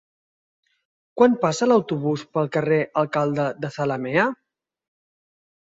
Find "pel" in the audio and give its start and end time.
2.39-2.49